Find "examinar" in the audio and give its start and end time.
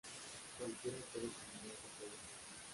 1.27-1.75